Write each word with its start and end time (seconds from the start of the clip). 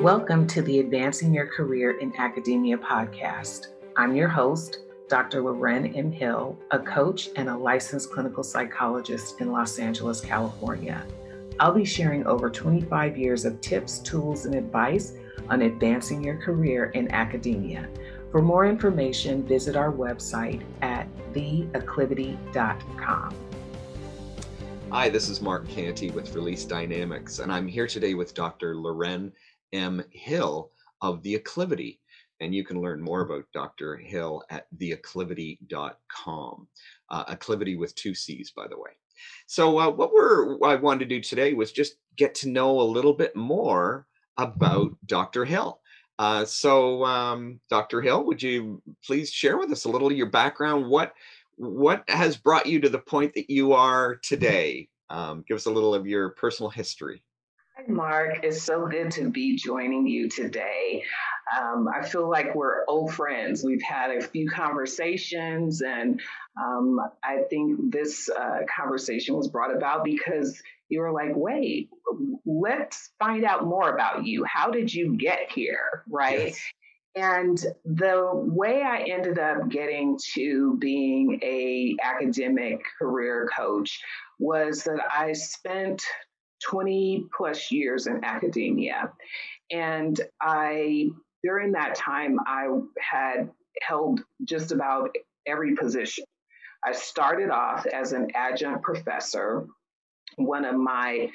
Welcome 0.00 0.46
to 0.46 0.62
the 0.62 0.78
Advancing 0.78 1.34
Your 1.34 1.48
Career 1.48 1.98
in 1.98 2.14
Academia 2.16 2.78
podcast. 2.78 3.70
I'm 3.96 4.14
your 4.14 4.28
host, 4.28 4.78
Dr. 5.08 5.42
Loren 5.42 5.92
M. 5.96 6.12
Hill, 6.12 6.56
a 6.70 6.78
coach 6.78 7.30
and 7.34 7.48
a 7.48 7.58
licensed 7.58 8.12
clinical 8.12 8.44
psychologist 8.44 9.40
in 9.40 9.50
Los 9.50 9.80
Angeles, 9.80 10.20
California. 10.20 11.04
I'll 11.58 11.74
be 11.74 11.84
sharing 11.84 12.24
over 12.24 12.48
25 12.48 13.18
years 13.18 13.44
of 13.44 13.60
tips, 13.60 13.98
tools, 13.98 14.46
and 14.46 14.54
advice 14.54 15.14
on 15.50 15.62
advancing 15.62 16.22
your 16.22 16.36
career 16.36 16.90
in 16.90 17.10
academia. 17.10 17.88
For 18.30 18.40
more 18.40 18.64
information, 18.64 19.44
visit 19.44 19.74
our 19.74 19.90
website 19.90 20.62
at 20.82 21.08
theacclivity.com. 21.32 23.34
Hi, 24.94 25.08
this 25.08 25.28
is 25.28 25.42
Mark 25.42 25.68
Canty 25.68 26.12
with 26.12 26.36
Release 26.36 26.64
Dynamics, 26.64 27.40
and 27.40 27.50
I'm 27.50 27.66
here 27.66 27.88
today 27.88 28.14
with 28.14 28.32
Dr. 28.32 28.76
Loren 28.76 29.32
M. 29.72 30.04
Hill 30.10 30.70
of 31.00 31.20
The 31.24 31.36
Acclivity. 31.36 31.98
And 32.38 32.54
you 32.54 32.64
can 32.64 32.80
learn 32.80 33.02
more 33.02 33.22
about 33.22 33.42
Dr. 33.52 33.96
Hill 33.96 34.44
at 34.50 34.68
theacclivity.com. 34.76 36.68
Uh, 37.10 37.24
acclivity 37.24 37.76
with 37.76 37.96
two 37.96 38.14
C's, 38.14 38.52
by 38.52 38.68
the 38.68 38.78
way. 38.78 38.92
So, 39.48 39.80
uh, 39.80 39.90
what 39.90 40.12
we're 40.12 40.58
what 40.58 40.70
I 40.70 40.76
wanted 40.76 41.08
to 41.08 41.16
do 41.16 41.20
today 41.20 41.54
was 41.54 41.72
just 41.72 41.94
get 42.16 42.36
to 42.36 42.48
know 42.48 42.80
a 42.80 42.82
little 42.82 43.14
bit 43.14 43.34
more 43.34 44.06
about 44.36 44.92
Dr. 45.06 45.44
Hill. 45.44 45.80
Uh, 46.20 46.44
so, 46.44 47.04
um, 47.04 47.58
Dr. 47.68 48.00
Hill, 48.00 48.24
would 48.26 48.40
you 48.40 48.80
please 49.04 49.32
share 49.32 49.58
with 49.58 49.72
us 49.72 49.86
a 49.86 49.88
little 49.88 50.06
of 50.06 50.16
your 50.16 50.30
background? 50.30 50.88
What 50.88 51.14
what 51.56 52.04
has 52.08 52.36
brought 52.36 52.66
you 52.66 52.80
to 52.80 52.88
the 52.88 52.98
point 52.98 53.34
that 53.34 53.50
you 53.50 53.72
are 53.72 54.16
today? 54.16 54.88
Um, 55.10 55.44
give 55.46 55.56
us 55.56 55.66
a 55.66 55.70
little 55.70 55.94
of 55.94 56.06
your 56.06 56.30
personal 56.30 56.70
history. 56.70 57.22
Hi, 57.76 57.84
Mark. 57.88 58.44
It's 58.44 58.62
so 58.62 58.86
good 58.86 59.10
to 59.12 59.30
be 59.30 59.56
joining 59.56 60.06
you 60.06 60.28
today. 60.28 61.02
Um, 61.58 61.88
I 61.88 62.06
feel 62.06 62.30
like 62.30 62.54
we're 62.54 62.84
old 62.86 63.12
friends. 63.12 63.64
We've 63.64 63.82
had 63.82 64.10
a 64.10 64.22
few 64.22 64.48
conversations, 64.48 65.82
and 65.82 66.20
um, 66.60 67.00
I 67.22 67.42
think 67.50 67.92
this 67.92 68.30
uh, 68.30 68.60
conversation 68.74 69.36
was 69.36 69.48
brought 69.48 69.74
about 69.74 70.04
because 70.04 70.62
you 70.88 71.00
were 71.00 71.12
like, 71.12 71.32
wait, 71.34 71.90
let's 72.46 73.10
find 73.18 73.44
out 73.44 73.66
more 73.66 73.92
about 73.92 74.24
you. 74.24 74.44
How 74.44 74.70
did 74.70 74.92
you 74.92 75.16
get 75.16 75.50
here? 75.50 76.04
Right. 76.08 76.48
Yes. 76.48 76.60
And 77.16 77.64
the 77.84 78.28
way 78.32 78.82
I 78.82 79.02
ended 79.02 79.38
up 79.38 79.68
getting 79.68 80.18
to 80.34 80.76
being 80.78 81.38
a 81.42 81.96
academic 82.02 82.80
career 82.98 83.48
coach 83.56 84.00
was 84.40 84.82
that 84.84 84.98
I 85.12 85.32
spent 85.32 86.02
20 86.64 87.26
plus 87.36 87.70
years 87.70 88.08
in 88.08 88.24
academia. 88.24 89.12
And 89.70 90.20
I, 90.40 91.10
during 91.44 91.72
that 91.72 91.94
time, 91.94 92.38
I 92.46 92.66
had 92.98 93.50
held 93.80 94.20
just 94.44 94.72
about 94.72 95.14
every 95.46 95.76
position. 95.76 96.24
I 96.84 96.92
started 96.92 97.50
off 97.50 97.86
as 97.86 98.12
an 98.12 98.28
adjunct 98.34 98.82
professor. 98.82 99.66
One 100.36 100.64
of 100.64 100.74
my 100.74 101.30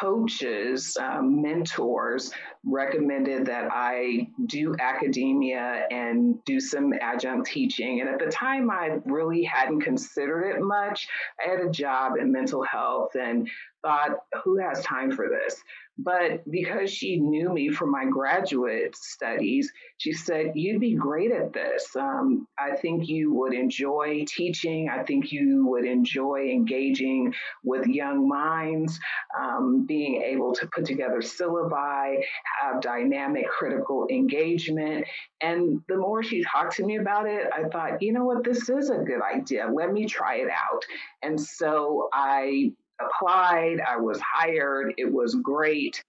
coaches, 0.00 0.96
um, 1.00 1.40
mentors 1.40 2.32
recommended 2.64 3.46
that 3.46 3.68
I 3.70 4.28
do 4.46 4.74
academia 4.80 5.86
and 5.90 6.42
do 6.44 6.58
some 6.60 6.92
adjunct 7.00 7.48
teaching. 7.48 8.00
And 8.00 8.08
at 8.08 8.18
the 8.18 8.26
time, 8.26 8.70
I 8.70 8.98
really 9.04 9.44
hadn't 9.44 9.82
considered 9.82 10.42
it 10.50 10.60
much. 10.60 11.08
I 11.44 11.50
had 11.50 11.60
a 11.60 11.70
job 11.70 12.14
in 12.20 12.32
mental 12.32 12.62
health 12.62 13.14
and 13.14 13.48
thought, 13.86 14.18
who 14.42 14.58
has 14.58 14.82
time 14.82 15.12
for 15.12 15.28
this? 15.28 15.62
But 15.98 16.48
because 16.50 16.90
she 16.90 17.16
knew 17.16 17.50
me 17.50 17.70
from 17.70 17.90
my 17.90 18.04
graduate 18.04 18.94
studies, 18.94 19.72
she 19.96 20.12
said, 20.12 20.52
You'd 20.54 20.80
be 20.80 20.94
great 20.94 21.30
at 21.30 21.54
this. 21.54 21.96
Um, 21.96 22.46
I 22.58 22.76
think 22.76 23.08
you 23.08 23.32
would 23.32 23.54
enjoy 23.54 24.26
teaching. 24.28 24.90
I 24.90 25.04
think 25.04 25.32
you 25.32 25.66
would 25.68 25.86
enjoy 25.86 26.50
engaging 26.50 27.32
with 27.64 27.86
young 27.86 28.28
minds, 28.28 29.00
um, 29.40 29.86
being 29.86 30.20
able 30.20 30.52
to 30.56 30.66
put 30.66 30.84
together 30.84 31.20
syllabi, 31.20 32.22
have 32.60 32.82
dynamic 32.82 33.48
critical 33.48 34.06
engagement. 34.10 35.06
And 35.40 35.80
the 35.88 35.96
more 35.96 36.22
she 36.22 36.44
talked 36.44 36.76
to 36.76 36.84
me 36.84 36.96
about 36.96 37.26
it, 37.26 37.48
I 37.50 37.68
thought, 37.70 38.02
you 38.02 38.12
know 38.12 38.24
what, 38.24 38.44
this 38.44 38.68
is 38.68 38.90
a 38.90 38.98
good 38.98 39.22
idea. 39.22 39.70
Let 39.72 39.94
me 39.94 40.06
try 40.06 40.36
it 40.36 40.48
out. 40.50 40.84
And 41.22 41.40
so 41.40 42.10
I 42.12 42.72
applied, 43.00 43.80
I 43.80 43.96
was 43.96 44.20
hired, 44.20 44.94
it 44.96 45.10
was 45.10 45.34
great. 45.36 46.02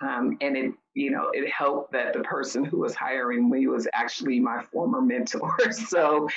Um, 0.00 0.36
and 0.40 0.56
it, 0.56 0.72
you 0.94 1.10
know, 1.10 1.30
it 1.32 1.50
helped 1.50 1.92
that 1.92 2.12
the 2.12 2.20
person 2.20 2.64
who 2.64 2.78
was 2.78 2.94
hiring 2.94 3.48
me 3.48 3.66
was 3.66 3.88
actually 3.94 4.40
my 4.40 4.62
former 4.72 5.00
mentor. 5.00 5.56
so 5.70 6.28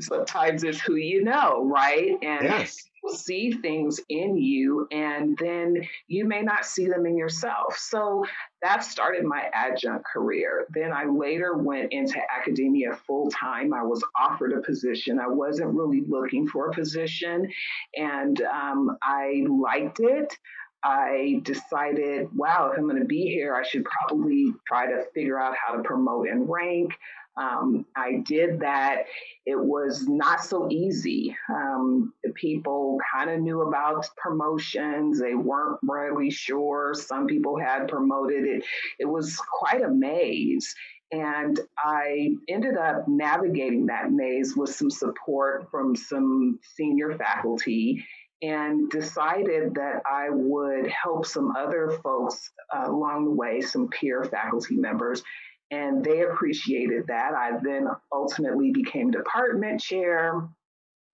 sometimes 0.00 0.64
it's 0.64 0.80
who 0.80 0.96
you 0.96 1.22
know, 1.22 1.64
right? 1.64 2.16
And 2.22 2.44
yes 2.44 2.82
see 3.08 3.52
things 3.52 4.00
in 4.08 4.36
you 4.36 4.86
and 4.92 5.36
then 5.38 5.76
you 6.06 6.24
may 6.24 6.42
not 6.42 6.64
see 6.64 6.86
them 6.86 7.06
in 7.06 7.16
yourself. 7.16 7.76
So 7.76 8.24
that 8.62 8.84
started 8.84 9.24
my 9.24 9.50
adjunct 9.52 10.04
career. 10.12 10.66
Then 10.70 10.92
I 10.92 11.04
later 11.04 11.56
went 11.56 11.92
into 11.92 12.20
academia 12.38 12.94
full 13.06 13.28
time. 13.30 13.74
I 13.74 13.82
was 13.82 14.04
offered 14.20 14.52
a 14.52 14.60
position. 14.60 15.18
I 15.18 15.28
wasn't 15.28 15.74
really 15.74 16.02
looking 16.06 16.46
for 16.46 16.68
a 16.68 16.72
position 16.72 17.48
and 17.96 18.40
um, 18.42 18.96
I 19.02 19.44
liked 19.48 20.00
it. 20.00 20.36
I 20.84 21.40
decided, 21.42 22.28
wow, 22.36 22.70
if 22.72 22.78
I'm 22.78 22.88
going 22.88 23.00
to 23.00 23.06
be 23.06 23.22
here, 23.22 23.54
I 23.54 23.62
should 23.62 23.84
probably 23.84 24.52
try 24.66 24.86
to 24.86 25.04
figure 25.14 25.40
out 25.40 25.54
how 25.56 25.76
to 25.76 25.82
promote 25.82 26.28
and 26.28 26.48
rank. 26.48 26.92
Um, 27.36 27.86
I 27.96 28.22
did 28.26 28.60
that. 28.60 29.04
It 29.46 29.58
was 29.58 30.06
not 30.06 30.44
so 30.44 30.68
easy. 30.70 31.34
Um, 31.48 32.12
people 32.34 32.98
kind 33.14 33.30
of 33.30 33.40
knew 33.40 33.62
about 33.62 34.06
promotions. 34.16 35.20
They 35.20 35.34
weren't 35.34 35.78
really 35.82 36.30
sure. 36.30 36.94
Some 36.94 37.26
people 37.26 37.58
had 37.58 37.88
promoted 37.88 38.44
it. 38.44 38.64
It 38.98 39.06
was 39.06 39.36
quite 39.36 39.82
a 39.82 39.88
maze. 39.88 40.74
And 41.10 41.60
I 41.78 42.36
ended 42.48 42.76
up 42.76 43.06
navigating 43.06 43.86
that 43.86 44.10
maze 44.10 44.56
with 44.56 44.74
some 44.74 44.90
support 44.90 45.70
from 45.70 45.94
some 45.94 46.58
senior 46.76 47.16
faculty 47.16 48.04
and 48.42 48.90
decided 48.90 49.74
that 49.76 50.02
I 50.04 50.28
would 50.30 50.88
help 50.88 51.24
some 51.26 51.54
other 51.56 51.98
folks 52.02 52.50
uh, 52.74 52.90
along 52.90 53.24
the 53.24 53.30
way, 53.30 53.60
some 53.60 53.88
peer 53.88 54.24
faculty 54.24 54.76
members, 54.76 55.22
and 55.70 56.04
they 56.04 56.22
appreciated 56.22 57.06
that. 57.06 57.34
I 57.34 57.52
then 57.62 57.86
ultimately 58.12 58.72
became 58.72 59.10
department 59.10 59.80
chair 59.80 60.48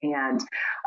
and 0.03 0.41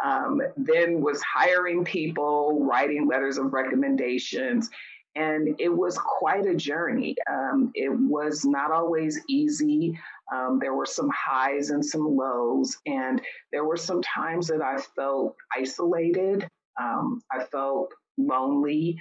um, 0.03 0.41
then 0.57 1.01
was 1.01 1.21
hiring 1.21 1.83
people, 1.83 2.65
writing 2.65 3.07
letters 3.07 3.37
of 3.37 3.53
recommendations. 3.53 4.69
And 5.15 5.55
it 5.59 5.69
was 5.69 5.97
quite 5.97 6.45
a 6.45 6.55
journey. 6.55 7.15
Um, 7.29 7.71
it 7.75 7.91
was 7.91 8.45
not 8.45 8.71
always 8.71 9.19
easy. 9.27 9.97
Um, 10.33 10.59
there 10.61 10.73
were 10.73 10.85
some 10.85 11.09
highs 11.09 11.69
and 11.69 11.85
some 11.85 12.15
lows. 12.15 12.77
And 12.85 13.21
there 13.51 13.65
were 13.65 13.77
some 13.77 14.01
times 14.01 14.47
that 14.47 14.61
I 14.61 14.77
felt 14.95 15.35
isolated. 15.57 16.47
Um, 16.81 17.21
I 17.31 17.43
felt 17.43 17.91
lonely. 18.17 18.97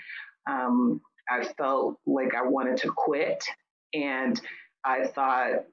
Um, 0.49 1.00
I 1.31 1.44
felt 1.44 1.99
like 2.06 2.34
I 2.34 2.43
wanted 2.43 2.78
to 2.78 2.93
quit. 2.93 3.44
And 3.94 4.41
I 4.84 5.06
thought, 5.06 5.65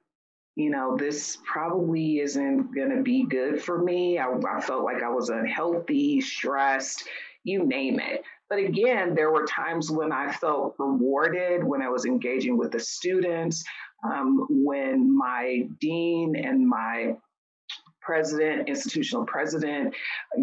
you 0.54 0.70
know, 0.70 0.96
this 0.96 1.38
probably 1.44 2.18
isn't 2.18 2.74
going 2.74 2.90
to 2.90 3.02
be 3.02 3.24
good 3.24 3.62
for 3.62 3.78
me. 3.82 4.18
I, 4.18 4.28
I, 4.28 4.60
felt 4.60 4.84
like 4.84 5.02
I 5.02 5.08
was 5.08 5.30
unhealthy, 5.30 6.20
stressed, 6.20 7.04
you 7.44 7.64
name 7.64 8.00
it. 8.00 8.24
But 8.48 8.58
again, 8.58 9.14
there 9.14 9.30
were 9.30 9.46
times 9.46 9.90
when 9.90 10.12
I 10.12 10.32
felt 10.32 10.74
rewarded 10.78 11.62
when 11.62 11.82
I 11.82 11.88
was 11.88 12.06
engaging 12.06 12.56
with 12.56 12.72
the 12.72 12.80
students, 12.80 13.62
um, 14.04 14.46
when 14.48 15.16
my 15.16 15.68
dean 15.80 16.34
and 16.36 16.66
my 16.66 17.16
president, 18.08 18.66
institutional 18.70 19.26
president, 19.26 19.94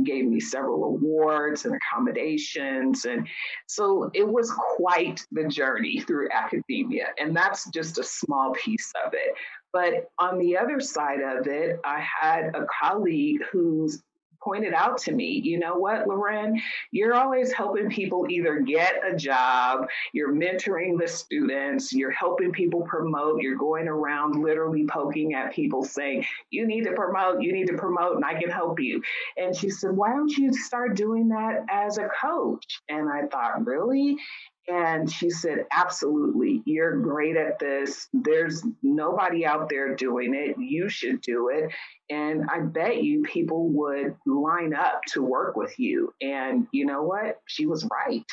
gave 0.04 0.26
me 0.26 0.40
several 0.40 0.84
awards 0.84 1.66
and 1.66 1.74
accommodations. 1.74 3.06
And 3.06 3.28
so 3.66 4.12
it 4.14 4.28
was 4.28 4.52
quite 4.52 5.26
the 5.32 5.48
journey 5.48 6.00
through 6.02 6.30
academia. 6.32 7.08
And 7.18 7.36
that's 7.36 7.68
just 7.72 7.98
a 7.98 8.04
small 8.04 8.54
piece 8.54 8.94
of 9.04 9.14
it. 9.16 9.34
But 9.74 10.10
on 10.20 10.38
the 10.38 10.56
other 10.56 10.80
side 10.80 11.22
of 11.22 11.48
it, 11.48 11.80
I 11.84 12.00
had 12.22 12.56
a 12.56 12.68
colleague 12.80 13.42
whose 13.52 14.04
pointed 14.46 14.74
out 14.74 14.98
to 15.00 15.12
me, 15.12 15.42
you 15.44 15.60
know 15.60 15.76
what, 15.76 16.08
Loren, 16.08 16.62
you're 16.92 17.16
always 17.16 17.52
helping 17.52 17.90
people 17.90 18.28
either 18.30 18.60
get 18.60 19.02
a 19.04 19.16
job, 19.16 19.88
you're 20.14 20.34
mentoring 20.34 21.00
the 21.00 21.08
students, 21.08 21.92
you're 21.92 22.12
helping 22.12 22.52
people 22.52 22.84
promote, 22.84 23.42
you're 23.42 23.58
going 23.58 23.88
around 23.88 24.42
literally 24.42 24.86
poking 24.88 25.34
at 25.34 25.52
people 25.52 25.84
saying, 25.84 26.24
you 26.52 26.68
need 26.68 26.84
to 26.84 26.92
promote, 26.94 27.42
you 27.42 27.52
need 27.52 27.68
to 27.68 27.78
promote, 27.78 28.16
and 28.16 28.24
I 28.24 28.40
can 28.40 28.52
help 28.52 28.80
you. 28.80 29.02
And 29.36 29.56
she 29.56 29.70
said, 29.70 29.92
why 29.92 30.12
don't 30.12 30.32
you 30.38 30.54
start 30.54 30.96
doing 30.96 31.28
that 31.30 31.66
as 31.70 31.98
a 31.98 32.08
coach? 32.22 32.82
And 32.88 33.10
I 33.10 33.26
thought, 33.26 33.66
really? 33.66 34.18
And 34.68 35.12
she 35.12 35.30
said, 35.30 35.66
Absolutely, 35.72 36.64
you're 36.66 37.00
great 37.00 37.38
at 37.38 37.60
this. 37.60 38.08
There's 38.14 38.64
nobody 38.82 39.46
out 39.46 39.70
there 39.70 39.96
doing 39.96 40.34
it. 40.34 40.58
You 40.60 40.90
should 40.90 41.22
do 41.22 41.50
it. 41.50 41.72
And 42.10 42.50
I 42.50 42.60
bet 42.60 43.04
you 43.04 43.24
people 43.24 43.70
would 43.70 44.16
line 44.26 44.74
up 44.74 45.02
to 45.14 45.22
work 45.22 45.56
with 45.56 45.78
you. 45.80 46.14
And 46.22 46.68
you 46.72 46.86
know 46.86 47.04
what? 47.04 47.42
She 47.48 47.66
was 47.66 47.88
right. 47.92 48.26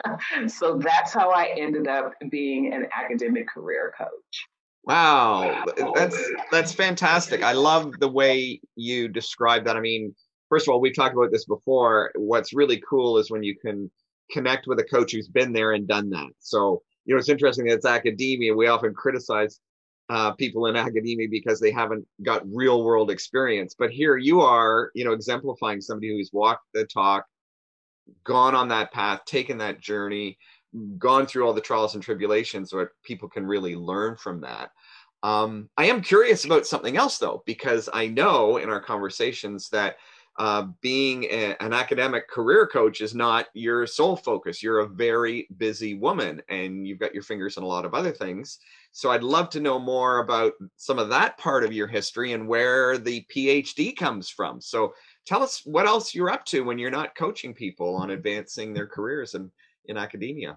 so 0.50 0.78
that's 0.78 1.12
how 1.12 1.30
I 1.30 1.54
ended 1.56 1.88
up 1.88 2.12
being 2.30 2.72
an 2.72 2.86
academic 2.92 3.48
career 3.48 3.92
coach. 3.96 4.48
Wow, 4.84 5.64
that's 5.94 6.16
that's 6.50 6.72
fantastic. 6.72 7.42
I 7.42 7.52
love 7.52 7.92
the 8.00 8.08
way 8.08 8.60
you 8.76 9.08
describe 9.08 9.64
that. 9.66 9.76
I 9.76 9.80
mean, 9.80 10.14
first 10.48 10.66
of 10.66 10.72
all, 10.72 10.80
we've 10.80 10.96
talked 10.96 11.14
about 11.14 11.30
this 11.30 11.44
before. 11.44 12.10
What's 12.16 12.54
really 12.54 12.82
cool 12.88 13.18
is 13.18 13.30
when 13.30 13.42
you 13.42 13.56
can 13.56 13.90
connect 14.30 14.66
with 14.66 14.78
a 14.78 14.84
coach 14.84 15.12
who's 15.12 15.28
been 15.28 15.52
there 15.52 15.72
and 15.72 15.86
done 15.86 16.10
that. 16.10 16.30
So, 16.38 16.82
you 17.04 17.14
know, 17.14 17.18
it's 17.18 17.28
interesting 17.28 17.66
that 17.66 17.74
it's 17.74 17.86
academia. 17.86 18.54
We 18.54 18.68
often 18.68 18.94
criticize 18.94 19.60
uh, 20.08 20.32
people 20.32 20.66
in 20.66 20.76
academia 20.76 21.28
because 21.30 21.60
they 21.60 21.70
haven't 21.70 22.04
got 22.22 22.42
real 22.52 22.82
world 22.84 23.10
experience. 23.10 23.74
But 23.78 23.90
here 23.90 24.16
you 24.16 24.40
are, 24.40 24.90
you 24.94 25.04
know, 25.04 25.12
exemplifying 25.12 25.80
somebody 25.80 26.08
who's 26.08 26.30
walked 26.32 26.64
the 26.74 26.84
talk, 26.84 27.24
gone 28.24 28.54
on 28.54 28.68
that 28.68 28.92
path, 28.92 29.20
taken 29.24 29.58
that 29.58 29.80
journey, 29.80 30.36
gone 30.98 31.26
through 31.26 31.46
all 31.46 31.52
the 31.52 31.60
trials 31.60 31.94
and 31.94 32.02
tribulations, 32.02 32.70
so 32.70 32.86
people 33.04 33.28
can 33.28 33.46
really 33.46 33.76
learn 33.76 34.16
from 34.16 34.40
that. 34.40 34.70
Um, 35.22 35.68
I 35.76 35.86
am 35.86 36.00
curious 36.00 36.44
about 36.44 36.66
something 36.66 36.96
else 36.96 37.18
though, 37.18 37.42
because 37.46 37.88
I 37.92 38.06
know 38.06 38.56
in 38.56 38.68
our 38.70 38.80
conversations 38.80 39.68
that 39.70 39.96
uh, 40.38 40.66
being 40.80 41.24
a, 41.24 41.54
an 41.60 41.72
academic 41.72 42.28
career 42.28 42.66
coach 42.66 43.00
is 43.00 43.14
not 43.14 43.46
your 43.52 43.86
sole 43.86 44.16
focus. 44.16 44.62
You're 44.62 44.80
a 44.80 44.88
very 44.88 45.48
busy 45.58 45.94
woman 45.94 46.40
and 46.48 46.86
you've 46.86 46.98
got 46.98 47.12
your 47.12 47.22
fingers 47.22 47.56
in 47.56 47.62
a 47.62 47.66
lot 47.66 47.84
of 47.84 47.94
other 47.94 48.12
things. 48.12 48.58
So 48.92 49.10
I'd 49.10 49.22
love 49.22 49.50
to 49.50 49.60
know 49.60 49.78
more 49.78 50.20
about 50.20 50.52
some 50.76 50.98
of 50.98 51.10
that 51.10 51.36
part 51.36 51.64
of 51.64 51.72
your 51.72 51.86
history 51.86 52.32
and 52.32 52.48
where 52.48 52.96
the 52.96 53.24
PhD 53.34 53.94
comes 53.96 54.30
from. 54.30 54.60
So 54.60 54.94
tell 55.26 55.42
us 55.42 55.62
what 55.64 55.86
else 55.86 56.14
you're 56.14 56.30
up 56.30 56.44
to 56.46 56.64
when 56.64 56.78
you're 56.78 56.90
not 56.90 57.14
coaching 57.14 57.52
people 57.52 57.94
on 57.96 58.10
advancing 58.10 58.72
their 58.72 58.86
careers 58.86 59.34
in, 59.34 59.50
in 59.86 59.96
academia. 59.96 60.56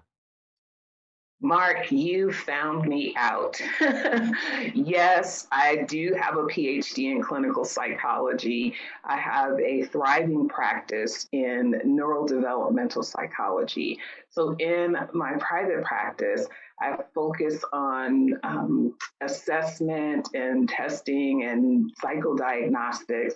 Mark, 1.40 1.90
you 1.92 2.32
found 2.32 2.88
me 2.88 3.14
out. 3.16 3.60
yes, 4.74 5.46
I 5.52 5.84
do 5.88 6.16
have 6.18 6.38
a 6.38 6.44
PhD 6.44 7.12
in 7.12 7.22
clinical 7.22 7.64
psychology. 7.64 8.74
I 9.04 9.18
have 9.18 9.58
a 9.60 9.82
thriving 9.84 10.48
practice 10.48 11.28
in 11.32 11.74
neurodevelopmental 11.84 13.04
psychology. 13.04 13.98
So, 14.30 14.56
in 14.56 14.96
my 15.12 15.34
private 15.38 15.84
practice, 15.84 16.46
I 16.80 16.96
focus 17.14 17.62
on 17.72 18.38
um, 18.42 18.96
assessment 19.20 20.28
and 20.34 20.68
testing 20.68 21.44
and 21.44 21.90
psychodiagnostics 22.02 23.34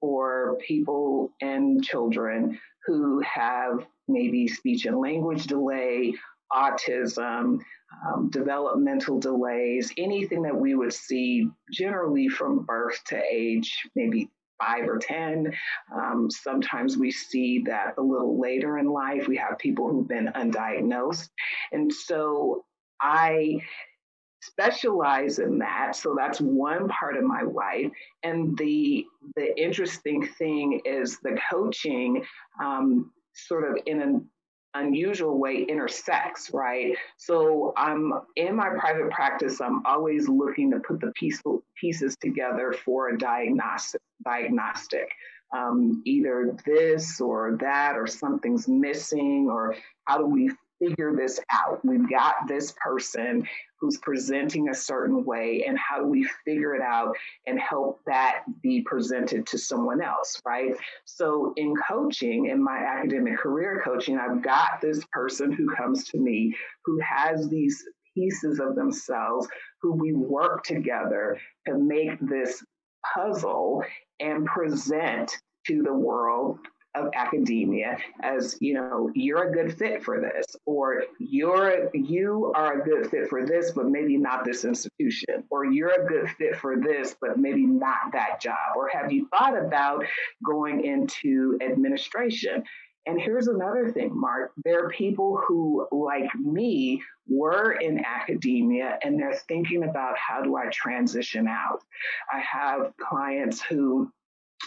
for 0.00 0.56
people 0.66 1.30
and 1.40 1.84
children 1.84 2.58
who 2.86 3.20
have 3.20 3.86
maybe 4.08 4.48
speech 4.48 4.86
and 4.86 4.98
language 4.98 5.46
delay 5.46 6.14
autism, 6.52 7.60
um, 8.06 8.30
developmental 8.30 9.18
delays, 9.18 9.92
anything 9.96 10.42
that 10.42 10.56
we 10.56 10.74
would 10.74 10.92
see 10.92 11.48
generally 11.72 12.28
from 12.28 12.64
birth 12.64 13.00
to 13.06 13.20
age, 13.30 13.88
maybe 13.94 14.28
five 14.60 14.86
or 14.88 14.98
10. 14.98 15.52
Um, 15.94 16.30
sometimes 16.30 16.96
we 16.96 17.10
see 17.10 17.64
that 17.66 17.94
a 17.98 18.02
little 18.02 18.40
later 18.40 18.78
in 18.78 18.86
life. 18.86 19.26
We 19.26 19.36
have 19.38 19.58
people 19.58 19.90
who've 19.90 20.08
been 20.08 20.30
undiagnosed. 20.34 21.30
And 21.72 21.92
so 21.92 22.64
I 23.00 23.60
specialize 24.42 25.38
in 25.38 25.58
that 25.58 25.94
so 25.94 26.14
that's 26.16 26.40
one 26.40 26.88
part 26.88 27.14
of 27.14 27.22
my 27.22 27.42
life 27.42 27.90
and 28.22 28.56
the 28.56 29.04
the 29.36 29.62
interesting 29.62 30.26
thing 30.38 30.80
is 30.86 31.18
the 31.22 31.38
coaching 31.50 32.24
um, 32.58 33.12
sort 33.34 33.70
of 33.70 33.82
in 33.84 34.00
an 34.00 34.26
unusual 34.74 35.38
way 35.38 35.62
intersects, 35.68 36.50
right? 36.52 36.96
So 37.16 37.72
I'm 37.76 38.12
in 38.36 38.54
my 38.56 38.68
private 38.68 39.10
practice, 39.10 39.60
I'm 39.60 39.84
always 39.84 40.28
looking 40.28 40.70
to 40.70 40.80
put 40.80 41.00
the 41.00 41.12
piece, 41.16 41.42
pieces 41.80 42.16
together 42.20 42.74
for 42.84 43.08
a 43.08 43.18
diagnostic 43.18 44.00
diagnostic. 44.24 45.08
Um, 45.52 46.02
either 46.04 46.56
this 46.64 47.20
or 47.20 47.56
that 47.60 47.96
or 47.96 48.06
something's 48.06 48.68
missing 48.68 49.48
or 49.50 49.74
how 50.04 50.18
do 50.18 50.26
we 50.26 50.52
figure 50.78 51.12
this 51.16 51.40
out. 51.50 51.84
We've 51.84 52.08
got 52.08 52.34
this 52.46 52.72
person 52.82 53.46
who's 53.80 53.98
presenting 53.98 54.68
a 54.68 54.74
certain 54.74 55.24
way, 55.24 55.64
and 55.66 55.78
how 55.78 56.00
do 56.00 56.06
we 56.06 56.28
figure 56.44 56.74
it 56.74 56.82
out 56.82 57.16
and 57.46 57.58
help 57.58 58.00
that 58.06 58.42
be 58.62 58.82
presented 58.82 59.46
to 59.46 59.58
someone 59.58 60.02
else, 60.02 60.40
right? 60.44 60.74
So, 61.04 61.52
in 61.56 61.74
coaching, 61.88 62.46
in 62.46 62.62
my 62.62 62.78
academic 62.78 63.38
career 63.38 63.80
coaching, 63.84 64.18
I've 64.18 64.42
got 64.42 64.80
this 64.80 65.04
person 65.12 65.52
who 65.52 65.74
comes 65.74 66.04
to 66.08 66.18
me 66.18 66.54
who 66.84 66.98
has 67.00 67.48
these 67.48 67.82
pieces 68.14 68.60
of 68.60 68.74
themselves 68.74 69.48
who 69.80 69.92
we 69.92 70.12
work 70.12 70.64
together 70.64 71.38
to 71.66 71.78
make 71.78 72.18
this 72.20 72.62
puzzle 73.14 73.82
and 74.18 74.46
present 74.46 75.32
to 75.66 75.82
the 75.82 75.92
world 75.92 76.58
of 76.94 77.08
academia 77.14 77.96
as 78.20 78.56
you 78.60 78.74
know 78.74 79.10
you're 79.14 79.48
a 79.48 79.52
good 79.52 79.76
fit 79.76 80.02
for 80.02 80.20
this 80.20 80.44
or 80.66 81.04
you're 81.18 81.88
you 81.94 82.52
are 82.56 82.80
a 82.80 82.84
good 82.84 83.08
fit 83.08 83.28
for 83.28 83.46
this 83.46 83.70
but 83.70 83.86
maybe 83.86 84.16
not 84.16 84.44
this 84.44 84.64
institution 84.64 85.44
or 85.50 85.64
you're 85.64 86.02
a 86.02 86.08
good 86.08 86.28
fit 86.30 86.56
for 86.56 86.76
this 86.80 87.14
but 87.20 87.38
maybe 87.38 87.64
not 87.64 88.12
that 88.12 88.40
job 88.40 88.56
or 88.76 88.88
have 88.88 89.12
you 89.12 89.28
thought 89.28 89.56
about 89.56 90.04
going 90.44 90.84
into 90.84 91.56
administration 91.62 92.64
and 93.06 93.20
here's 93.20 93.48
another 93.48 93.90
thing, 93.90 94.10
Mark. 94.14 94.52
There 94.62 94.84
are 94.84 94.90
people 94.90 95.42
who, 95.46 95.86
like 95.90 96.32
me, 96.34 97.02
were 97.26 97.72
in 97.72 98.04
academia 98.04 98.98
and 99.02 99.18
they're 99.18 99.40
thinking 99.48 99.84
about 99.84 100.18
how 100.18 100.42
do 100.42 100.56
I 100.56 100.66
transition 100.70 101.48
out. 101.48 101.80
I 102.30 102.40
have 102.40 102.92
clients 102.98 103.62
who 103.62 104.12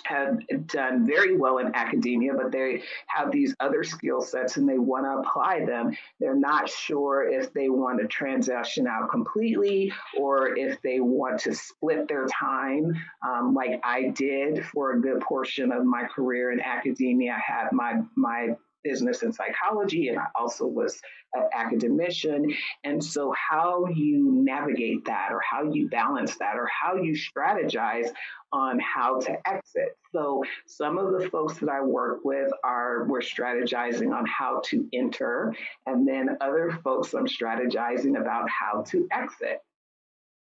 have 0.05 0.39
done 0.67 1.05
very 1.05 1.37
well 1.37 1.59
in 1.59 1.73
academia, 1.75 2.33
but 2.33 2.51
they 2.51 2.83
have 3.07 3.31
these 3.31 3.55
other 3.59 3.83
skill 3.83 4.21
sets 4.21 4.57
and 4.57 4.67
they 4.67 4.77
want 4.77 5.05
to 5.05 5.27
apply 5.27 5.65
them. 5.65 5.95
They're 6.19 6.35
not 6.35 6.69
sure 6.69 7.27
if 7.27 7.53
they 7.53 7.69
want 7.69 7.99
to 7.99 8.07
transition 8.07 8.87
out 8.87 9.09
completely 9.09 9.93
or 10.19 10.57
if 10.57 10.81
they 10.81 10.99
want 10.99 11.39
to 11.41 11.53
split 11.53 12.07
their 12.07 12.27
time, 12.27 12.93
um, 13.27 13.53
like 13.53 13.79
I 13.83 14.09
did 14.09 14.65
for 14.65 14.93
a 14.93 15.01
good 15.01 15.21
portion 15.21 15.71
of 15.71 15.85
my 15.85 16.03
career 16.03 16.51
in 16.51 16.59
academia. 16.59 17.33
I 17.33 17.51
had 17.51 17.71
my 17.71 18.01
my 18.15 18.55
business 18.83 19.23
and 19.23 19.33
psychology, 19.33 20.09
and 20.09 20.19
I 20.19 20.27
also 20.35 20.65
was 20.65 20.99
an 21.33 21.49
academician. 21.53 22.53
And 22.83 23.03
so, 23.03 23.33
how 23.49 23.87
you 23.87 24.31
navigate 24.43 25.05
that, 25.05 25.29
or 25.31 25.41
how 25.49 25.63
you 25.71 25.89
balance 25.89 26.37
that, 26.37 26.55
or 26.55 26.67
how 26.67 26.95
you 26.95 27.13
strategize 27.13 28.09
on 28.51 28.79
how 28.79 29.19
to 29.19 29.37
exit. 29.47 29.97
So, 30.11 30.43
some 30.67 30.97
of 30.97 31.19
the 31.19 31.29
folks 31.29 31.57
that 31.59 31.69
I 31.69 31.81
work 31.81 32.19
with 32.23 32.51
are 32.63 33.05
we're 33.05 33.21
strategizing 33.21 34.15
on 34.15 34.25
how 34.25 34.61
to 34.65 34.87
enter, 34.93 35.53
and 35.85 36.07
then 36.07 36.37
other 36.41 36.77
folks 36.83 37.13
I'm 37.13 37.27
strategizing 37.27 38.19
about 38.19 38.49
how 38.49 38.83
to 38.89 39.07
exit. 39.11 39.59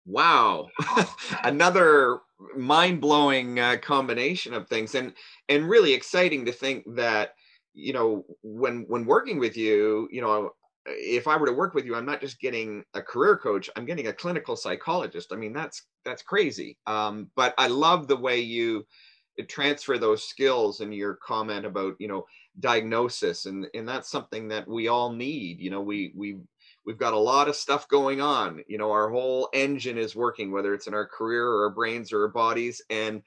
Wow, 0.05 0.67
another 1.43 2.19
mind-blowing 2.57 3.57
uh, 3.57 3.77
combination 3.81 4.53
of 4.53 4.67
things, 4.67 4.95
and 4.95 5.13
and 5.47 5.69
really 5.69 5.93
exciting 5.93 6.45
to 6.45 6.51
think 6.51 6.83
that 6.95 7.35
you 7.73 7.93
know 7.93 8.25
when 8.43 8.85
when 8.87 9.05
working 9.05 9.39
with 9.39 9.57
you 9.57 10.07
you 10.11 10.21
know 10.21 10.51
if 10.85 11.27
i 11.27 11.37
were 11.37 11.47
to 11.47 11.53
work 11.53 11.73
with 11.73 11.85
you 11.85 11.95
i'm 11.95 12.05
not 12.05 12.21
just 12.21 12.39
getting 12.39 12.83
a 12.93 13.01
career 13.01 13.37
coach 13.37 13.69
i'm 13.75 13.85
getting 13.85 14.07
a 14.07 14.13
clinical 14.13 14.55
psychologist. 14.55 15.31
I 15.31 15.35
mean 15.37 15.53
that's 15.53 15.83
that's 16.05 16.21
crazy. 16.21 16.77
Um, 16.87 17.29
but 17.35 17.53
i 17.57 17.67
love 17.67 18.07
the 18.07 18.17
way 18.17 18.39
you 18.39 18.85
transfer 19.49 19.97
those 19.97 20.23
skills 20.23 20.81
and 20.81 20.93
your 20.93 21.15
comment 21.15 21.65
about 21.65 21.95
you 21.99 22.07
know 22.07 22.25
diagnosis 22.59 23.47
and 23.47 23.65
and 23.73 23.87
that's 23.87 24.11
something 24.11 24.47
that 24.47 24.67
we 24.67 24.87
all 24.87 25.11
need 25.11 25.59
you 25.59 25.71
know 25.71 25.81
we 25.81 26.13
we 26.15 26.37
we've 26.85 26.97
got 26.97 27.13
a 27.13 27.19
lot 27.19 27.47
of 27.47 27.55
stuff 27.55 27.87
going 27.87 28.21
on. 28.21 28.63
You 28.67 28.77
know 28.77 28.91
our 28.91 29.09
whole 29.09 29.49
engine 29.53 29.97
is 29.97 30.15
working 30.15 30.51
whether 30.51 30.73
it's 30.73 30.87
in 30.87 30.93
our 30.93 31.07
career 31.07 31.47
or 31.47 31.63
our 31.63 31.69
brains 31.69 32.11
or 32.11 32.23
our 32.23 32.29
bodies 32.29 32.81
and 32.89 33.21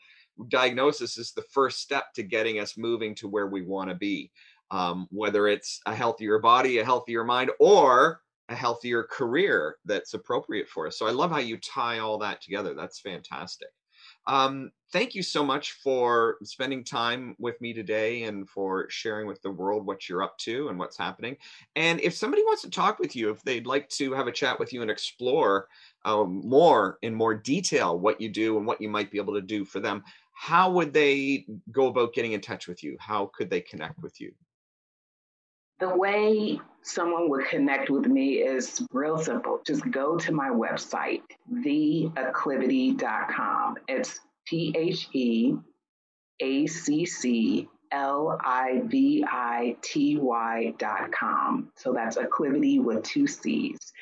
diagnosis 0.49 1.19
is 1.19 1.33
the 1.33 1.45
first 1.51 1.81
step 1.81 2.13
to 2.15 2.23
getting 2.23 2.61
us 2.61 2.77
moving 2.77 3.15
to 3.17 3.29
where 3.29 3.47
we 3.47 3.63
want 3.63 3.91
to 3.91 3.97
be. 3.97 4.31
Um, 4.71 5.07
whether 5.11 5.47
it's 5.47 5.81
a 5.87 5.95
healthier 5.95 6.41
body 6.41 6.79
a 6.79 6.85
healthier 6.85 7.23
mind 7.23 7.53
or 7.61 8.21
a 8.49 8.55
healthier 8.55 9.05
career 9.05 9.77
that's 9.85 10.15
appropriate 10.15 10.69
for 10.69 10.89
us. 10.89 10.99
So 10.99 11.07
i 11.07 11.11
love 11.11 11.31
how 11.31 11.39
you 11.39 11.57
tie 11.59 11.99
all 11.99 12.19
that 12.19 12.43
together. 12.43 12.75
That's 12.75 13.01
fantastic. 13.01 13.69
Um, 14.27 14.73
thank 14.93 15.15
you 15.15 15.23
so 15.23 15.45
much 15.45 15.73
for 15.73 16.37
spending 16.43 16.83
time 16.85 17.37
with 17.39 17.61
me 17.61 17.73
today 17.73 18.25
and 18.25 18.49
for 18.49 18.89
sharing 18.91 19.27
with 19.27 19.41
the 19.43 19.51
world 19.51 19.87
what 19.87 20.09
you're 20.09 20.23
up 20.23 20.37
to 20.39 20.69
and 20.69 20.79
what's 20.79 20.99
happening. 20.99 21.37
And 21.77 22.01
if 22.01 22.15
somebody 22.15 22.43
wants 22.43 22.63
to 22.63 22.71
talk 22.71 22.99
with 22.99 23.15
you, 23.15 23.31
if 23.31 23.43
they'd 23.43 23.67
like 23.67 23.89
to 23.91 24.13
have 24.15 24.27
a 24.27 24.33
chat 24.33 24.59
with 24.59 24.73
you 24.73 24.83
and 24.83 24.91
explore 24.91 25.69
um, 26.05 26.41
more 26.45 26.99
in 27.03 27.15
more 27.15 27.35
detail 27.35 27.99
what 27.99 28.21
you 28.21 28.29
do 28.29 28.59
and 28.59 28.67
what 28.67 28.81
you 28.81 28.89
might 28.89 29.11
be 29.11 29.19
able 29.19 29.35
to 29.35 29.43
do 29.43 29.65
for 29.65 29.81
them, 29.81 30.03
how 30.37 30.71
would 30.71 30.93
they 30.93 31.47
go 31.73 31.87
about 31.87 32.13
getting 32.13 32.33
in 32.33 32.43
touch 32.43 32.69
with 32.69 32.85
you? 32.85 32.99
How 33.01 33.31
could 33.35 33.49
they 33.49 33.63
connect 33.63 34.03
with 34.03 34.21
you? 34.21 34.33
The 35.81 35.97
way 35.97 36.61
someone 36.83 37.31
would 37.31 37.47
connect 37.47 37.89
with 37.89 38.05
me 38.07 38.43
is 38.43 38.87
real 38.93 39.17
simple. 39.17 39.61
Just 39.67 39.91
go 39.91 40.19
to 40.19 40.33
my 40.33 40.51
website, 40.51 41.23
theacclivity.com. 41.53 43.79
It's 43.89 44.21
T 44.47 44.75
H 44.77 45.09
E 45.15 45.55
A 46.41 46.67
C 46.67 47.07
C 47.07 47.67
L 47.97 48.39
I 48.45 48.83
V 48.85 49.25
I 49.27 49.77
T 49.81 50.19
Y 50.19 50.75
dot 50.79 51.11
com. 51.13 51.71
So 51.77 51.93
that's 51.95 52.19
acclivity 52.19 52.79
with 52.79 53.03
two 53.03 53.27
C's. 53.27 53.93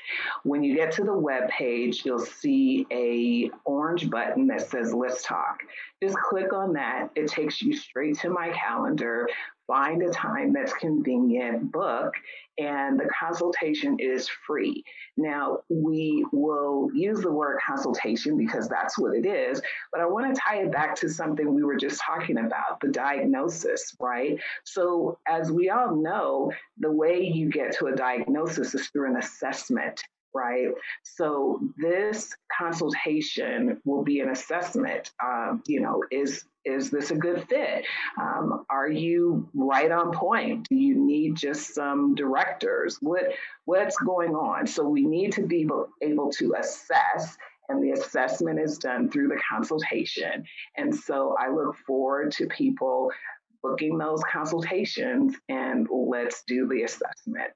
When 0.42 0.64
you 0.64 0.74
get 0.74 0.90
to 0.92 1.04
the 1.04 1.16
web 1.16 1.48
page, 1.48 2.02
you'll 2.04 2.18
see 2.18 2.86
a 2.90 3.50
orange 3.64 4.10
button 4.10 4.48
that 4.48 4.68
says 4.68 4.92
Let's 4.92 5.22
Talk. 5.22 5.60
Just 6.02 6.16
click 6.16 6.52
on 6.52 6.72
that. 6.72 7.10
It 7.14 7.28
takes 7.28 7.62
you 7.62 7.76
straight 7.76 8.18
to 8.20 8.30
my 8.30 8.50
calendar 8.50 9.28
find 9.66 10.02
a 10.02 10.10
time 10.10 10.52
that's 10.52 10.72
convenient, 10.74 11.72
book, 11.72 12.14
and 12.58 12.98
the 12.98 13.08
consultation 13.18 13.96
is 13.98 14.28
free. 14.46 14.84
Now, 15.16 15.60
we 15.68 16.24
will 16.32 16.88
use 16.94 17.20
the 17.20 17.32
word 17.32 17.58
consultation 17.66 18.36
because 18.36 18.68
that's 18.68 18.98
what 18.98 19.14
it 19.14 19.26
is, 19.26 19.60
but 19.92 20.00
I 20.00 20.06
want 20.06 20.34
to 20.34 20.40
tie 20.40 20.62
it 20.62 20.72
back 20.72 20.94
to 20.96 21.08
something 21.08 21.54
we 21.54 21.64
were 21.64 21.76
just 21.76 22.00
talking 22.00 22.38
about 22.38 22.80
the 22.80 22.88
diagnosis, 22.88 23.96
right? 24.00 24.38
So, 24.64 25.18
as 25.26 25.50
we 25.50 25.70
all 25.70 25.96
know, 25.96 26.52
the 26.78 26.92
way 26.92 27.22
you 27.22 27.50
get 27.50 27.76
to 27.78 27.86
a 27.86 27.96
diagnosis 27.96 28.74
is 28.74 28.88
through 28.88 29.10
an 29.10 29.16
assessment 29.16 30.02
right? 30.36 30.66
So 31.04 31.60
this 31.78 32.34
consultation 32.58 33.80
will 33.84 34.02
be 34.02 34.18
an 34.18 34.30
assessment. 34.30 35.12
Um, 35.24 35.62
you 35.66 35.80
know, 35.80 36.02
is 36.10 36.44
is 36.64 36.90
this 36.90 37.10
a 37.10 37.16
good 37.16 37.46
fit? 37.48 37.84
Um, 38.20 38.64
are 38.70 38.88
you 38.88 39.48
right 39.54 39.90
on 39.90 40.12
point? 40.12 40.68
Do 40.68 40.76
you 40.76 40.94
need 40.94 41.36
just 41.36 41.74
some 41.74 42.14
directors? 42.14 42.98
What 43.00 43.32
what's 43.64 43.96
going 43.98 44.34
on? 44.34 44.66
So 44.66 44.88
we 44.88 45.04
need 45.04 45.32
to 45.32 45.42
be 45.42 45.68
able 46.02 46.30
to 46.32 46.54
assess 46.58 47.36
and 47.68 47.82
the 47.82 47.92
assessment 47.92 48.60
is 48.60 48.78
done 48.78 49.10
through 49.10 49.28
the 49.28 49.40
consultation. 49.50 50.44
And 50.76 50.94
so 50.94 51.34
I 51.38 51.48
look 51.48 51.76
forward 51.86 52.32
to 52.32 52.46
people 52.46 53.10
booking 53.62 53.96
those 53.96 54.22
consultations 54.30 55.34
and 55.48 55.88
let's 55.90 56.42
do 56.46 56.68
the 56.68 56.82
assessment. 56.82 57.52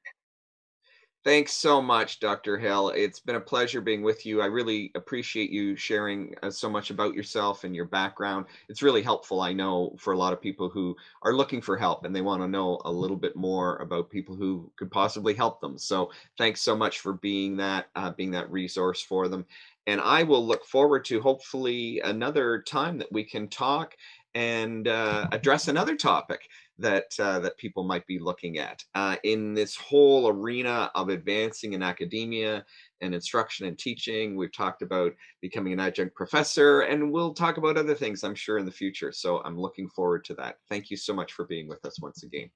Thanks 1.24 1.52
so 1.52 1.82
much, 1.82 2.20
Dr. 2.20 2.56
Hill. 2.58 2.90
It's 2.90 3.20
been 3.20 3.34
a 3.34 3.40
pleasure 3.40 3.80
being 3.80 4.02
with 4.02 4.24
you. 4.24 4.40
I 4.40 4.46
really 4.46 4.90
appreciate 4.94 5.50
you 5.50 5.76
sharing 5.76 6.34
uh, 6.42 6.50
so 6.50 6.70
much 6.70 6.90
about 6.90 7.12
yourself 7.14 7.64
and 7.64 7.74
your 7.74 7.84
background. 7.84 8.46
It's 8.68 8.82
really 8.82 9.02
helpful, 9.02 9.40
I 9.40 9.52
know, 9.52 9.94
for 9.98 10.12
a 10.12 10.16
lot 10.18 10.32
of 10.32 10.40
people 10.40 10.70
who 10.70 10.96
are 11.22 11.34
looking 11.34 11.60
for 11.60 11.76
help 11.76 12.04
and 12.04 12.14
they 12.14 12.22
want 12.22 12.40
to 12.42 12.48
know 12.48 12.80
a 12.84 12.92
little 12.92 13.16
bit 13.16 13.36
more 13.36 13.76
about 13.78 14.08
people 14.10 14.36
who 14.36 14.72
could 14.76 14.90
possibly 14.90 15.34
help 15.34 15.60
them. 15.60 15.76
So, 15.76 16.10
thanks 16.38 16.62
so 16.62 16.74
much 16.76 17.00
for 17.00 17.14
being 17.14 17.56
that, 17.58 17.88
uh, 17.96 18.12
being 18.12 18.30
that 18.30 18.50
resource 18.50 19.02
for 19.02 19.28
them. 19.28 19.44
And 19.86 20.00
I 20.00 20.22
will 20.22 20.46
look 20.46 20.64
forward 20.64 21.04
to 21.06 21.20
hopefully 21.20 22.00
another 22.04 22.62
time 22.62 22.98
that 22.98 23.12
we 23.12 23.24
can 23.24 23.48
talk 23.48 23.96
and 24.34 24.86
uh, 24.86 25.26
address 25.32 25.68
another 25.68 25.96
topic 25.96 26.48
that 26.78 27.06
uh, 27.18 27.38
that 27.40 27.58
people 27.58 27.84
might 27.84 28.06
be 28.06 28.18
looking 28.18 28.58
at 28.58 28.84
uh, 28.94 29.16
in 29.24 29.54
this 29.54 29.76
whole 29.76 30.28
arena 30.28 30.90
of 30.94 31.08
advancing 31.08 31.72
in 31.72 31.82
academia 31.82 32.64
and 33.00 33.14
instruction 33.14 33.66
and 33.66 33.78
teaching. 33.78 34.36
We've 34.36 34.52
talked 34.52 34.82
about 34.82 35.12
becoming 35.40 35.72
an 35.72 35.80
adjunct 35.80 36.14
professor, 36.14 36.82
and 36.82 37.12
we'll 37.12 37.34
talk 37.34 37.56
about 37.56 37.76
other 37.76 37.94
things, 37.94 38.24
I'm 38.24 38.34
sure, 38.34 38.58
in 38.58 38.64
the 38.64 38.72
future. 38.72 39.12
So 39.12 39.42
I'm 39.44 39.58
looking 39.58 39.88
forward 39.88 40.24
to 40.26 40.34
that. 40.34 40.56
Thank 40.68 40.90
you 40.90 40.96
so 40.96 41.12
much 41.12 41.32
for 41.32 41.44
being 41.44 41.68
with 41.68 41.84
us 41.84 42.00
once 42.00 42.22
again. 42.22 42.50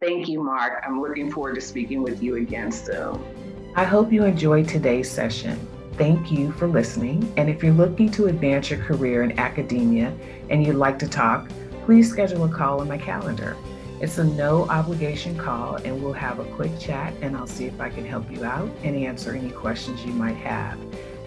Thank 0.00 0.28
you, 0.28 0.42
Mark. 0.42 0.84
I'm 0.86 1.00
looking 1.02 1.30
forward 1.30 1.56
to 1.56 1.60
speaking 1.60 2.02
with 2.02 2.22
you 2.22 2.36
again 2.36 2.70
soon. 2.70 3.72
I 3.74 3.84
hope 3.84 4.12
you 4.12 4.24
enjoyed 4.24 4.68
today's 4.68 5.10
session. 5.10 5.58
Thank 5.94 6.30
you 6.30 6.52
for 6.52 6.68
listening. 6.68 7.32
And 7.36 7.50
if 7.50 7.62
you're 7.62 7.72
looking 7.72 8.08
to 8.12 8.26
advance 8.28 8.70
your 8.70 8.78
career 8.84 9.24
in 9.24 9.36
academia 9.40 10.16
and 10.48 10.64
you'd 10.64 10.76
like 10.76 10.96
to 11.00 11.08
talk, 11.08 11.50
please 11.88 12.10
schedule 12.10 12.44
a 12.44 12.48
call 12.50 12.82
on 12.82 12.86
my 12.86 12.98
calendar. 12.98 13.56
It's 13.98 14.18
a 14.18 14.24
no 14.24 14.68
obligation 14.68 15.34
call, 15.38 15.76
and 15.76 16.02
we'll 16.02 16.12
have 16.12 16.38
a 16.38 16.44
quick 16.44 16.78
chat, 16.78 17.14
and 17.22 17.34
I'll 17.34 17.46
see 17.46 17.64
if 17.64 17.80
I 17.80 17.88
can 17.88 18.04
help 18.04 18.30
you 18.30 18.44
out 18.44 18.68
and 18.82 18.94
answer 18.94 19.32
any 19.32 19.48
questions 19.48 20.04
you 20.04 20.12
might 20.12 20.36
have. 20.36 20.78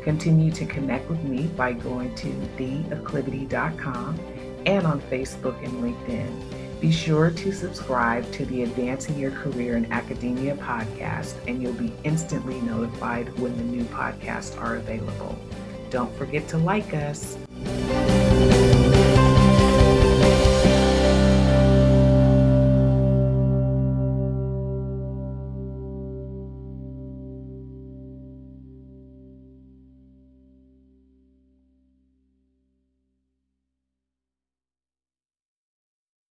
Continue 0.03 0.51
to 0.51 0.67
connect 0.67 1.09
with 1.09 1.23
me 1.23 1.47
by 1.47 1.73
going 1.73 2.13
to 2.13 2.27
theacclivity.com 2.59 4.19
and 4.67 4.85
on 4.85 5.01
Facebook 5.01 5.57
and 5.65 5.83
LinkedIn. 5.83 6.79
Be 6.79 6.91
sure 6.91 7.31
to 7.31 7.51
subscribe 7.51 8.31
to 8.33 8.45
the 8.45 8.61
Advancing 8.61 9.17
Your 9.17 9.31
Career 9.31 9.77
in 9.77 9.91
Academia 9.91 10.55
podcast, 10.57 11.33
and 11.47 11.59
you'll 11.59 11.73
be 11.73 11.91
instantly 12.03 12.61
notified 12.61 13.35
when 13.39 13.57
the 13.57 13.63
new 13.63 13.85
podcasts 13.85 14.61
are 14.61 14.75
available. 14.75 15.35
Don't 15.89 16.15
forget 16.15 16.47
to 16.49 16.59
like 16.59 16.93
us. 16.93 17.35